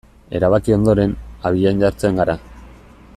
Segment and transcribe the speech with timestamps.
[0.37, 1.13] Erabaki ondoren,
[1.51, 2.37] abian jartzen gara.